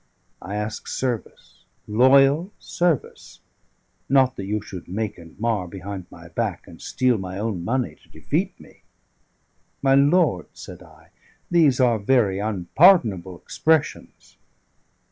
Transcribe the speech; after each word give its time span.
I 0.41 0.55
ask 0.55 0.87
service, 0.87 1.63
loyal 1.87 2.51
service; 2.57 3.39
not 4.09 4.35
that 4.35 4.47
you 4.47 4.59
should 4.59 4.87
make 4.87 5.19
and 5.19 5.39
mar 5.39 5.67
behind 5.67 6.07
my 6.09 6.29
back, 6.29 6.67
and 6.67 6.81
steal 6.81 7.19
my 7.19 7.37
own 7.37 7.63
money 7.63 7.97
to 8.01 8.09
defeat 8.09 8.59
me." 8.59 8.81
"My 9.83 9.93
lord," 9.93 10.47
said 10.53 10.81
I, 10.81 11.11
"these 11.51 11.79
are 11.79 11.99
very 11.99 12.39
unpardonable 12.39 13.37
expressions." 13.37 14.37